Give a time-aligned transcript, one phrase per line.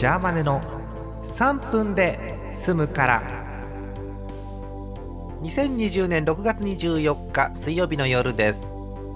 [0.00, 0.62] ジャーマネの
[1.24, 3.22] 3分で済むから。
[5.42, 8.74] 2020年6月24日水曜日の夜です。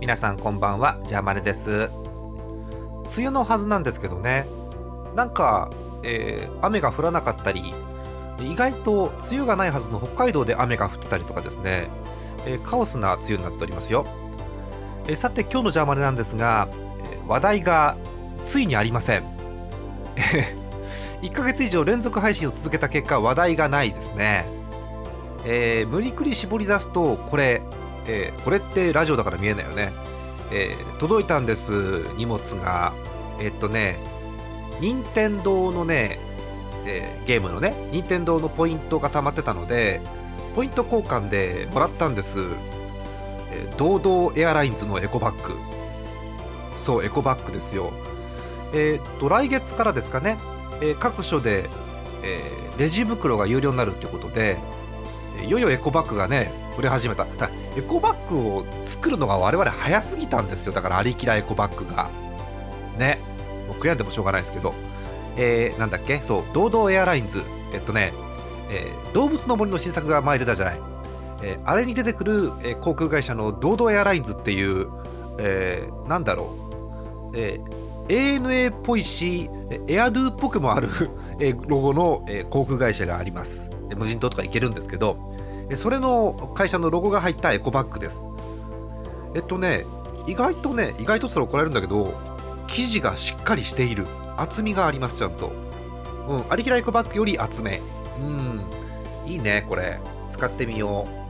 [0.00, 1.88] 皆さんこんばんはジャーマネです。
[3.16, 4.44] 梅雨のはずなんですけどね。
[5.14, 5.70] なんか、
[6.02, 7.72] えー、雨が降らなかったり
[8.42, 11.88] 意外と梅雨がないはずの北海道で雨が降ってたりとかですね、
[12.44, 14.06] えー、カオスな梅雨になっておりますよ、
[15.08, 16.68] えー、さて今日のジャーマネなんですが、
[17.10, 17.96] え話題が
[18.44, 19.24] ついにありません。
[21.22, 24.46] 1ヶ月以上連続配信を続けた結果話題がないですね、
[25.44, 27.62] えー、無理くり絞り出すとこれ、
[28.06, 29.92] えー、これってラジオだから見えないよね、
[30.52, 32.92] えー、届いたんです荷物が。
[33.38, 33.98] えっとね
[34.80, 36.18] 任天堂のね、
[36.86, 40.02] えゲームのね任天堂のポイントが溜まってたので
[40.54, 42.40] ポイント交換でもらったんです、
[43.52, 45.54] え堂々エアラインズのエコバッグ。
[46.76, 47.92] そうエコバッグですよ。
[48.74, 50.36] えー、と来月からですかね、
[50.80, 51.68] えー、各所で、
[52.22, 54.58] えー、レジ袋が有料になるってことで
[55.44, 57.24] いよいよエコバッグがね売れ始めた。
[57.24, 60.72] だエコバッグを作るのが我々早すぎたんですよ。
[60.72, 62.10] だからありきらエコバッグが。
[62.98, 63.18] ね。
[63.68, 64.74] もう悔やんでもしょうがないですけど、
[65.36, 66.20] えー、なんだっけ？
[66.22, 67.42] そう堂々エアラインズ。
[67.72, 68.12] えっとね、
[68.70, 70.80] えー、動物の森の新作が前出たじゃない、
[71.42, 74.88] えー、あれに出てくる、えー、航空会社の堂々エアラインズっていう、
[75.38, 76.54] えー、なんだろ
[77.32, 79.50] う、えー ANA っぽいし
[79.88, 80.88] エアドゥっぽくもある
[81.68, 83.70] ロゴの航空会社があります。
[83.96, 85.16] 無人島とか行けるんですけど
[85.76, 88.28] それの会社のロゴが入ったエコバッグです。
[89.34, 89.84] えっとね
[90.26, 92.14] 意外とね意外とったら怒られるんだけど
[92.68, 94.06] 生地がしっかりしている。
[94.36, 95.50] 厚みがありますちゃんと。
[96.28, 97.80] うんありきらエコバッグより厚め。
[98.20, 99.30] うん。
[99.30, 99.98] いいねこれ。
[100.30, 101.26] 使ってみよう。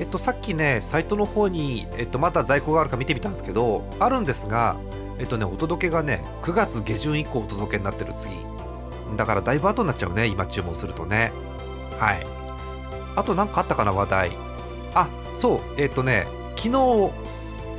[0.00, 4.76] えっとさっきねサイトの方に、えっと、まだ在庫があるか見てみたんですけどあるんですが
[5.18, 8.34] えっとねお届けがね9月下旬以降お届けになってる次。
[9.16, 11.32] だからだいぶ後になっちゃうね今注文するとね。
[11.98, 12.26] はい。
[13.14, 14.32] あと何かあったかな話題。
[14.94, 15.60] あそう。
[15.78, 16.26] えっとね
[16.56, 17.12] 昨日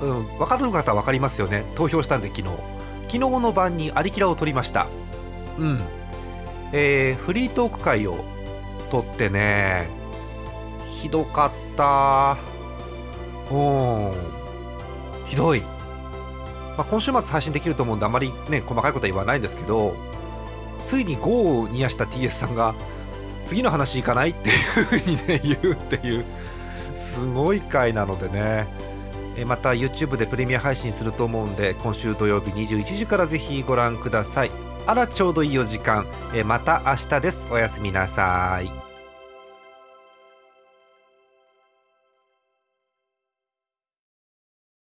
[0.02, 1.66] うん分かる方は分かりますよね。
[1.76, 2.48] 投票したんで昨日。
[3.04, 4.88] 昨日の晩にアリキラを取りました。
[5.58, 5.82] うん。
[6.74, 8.26] えー、フリートーク会を
[8.90, 9.88] 取ってね
[10.90, 12.38] ひどかった。
[13.52, 14.12] うん。
[15.26, 15.64] ひどい。
[16.78, 19.96] まあ、今週末配信できると思うんであまりね細かいことは言わないんですけど
[20.84, 22.76] ついに GO を煮やした TS さんが
[23.44, 24.56] 次の話いかないっていう
[24.86, 26.26] ふうにね言うっていう
[26.94, 28.68] すごい回なのでね。
[29.38, 34.52] えまた YouTube でプレミア配信すると思うんで今週土曜日21時からぜひご覧ください。
[34.88, 36.08] あらちょうどいいお時間。
[36.34, 37.48] えまた明日です。
[37.52, 38.87] おやすみなさい。